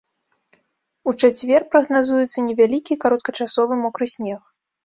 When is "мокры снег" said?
3.87-4.41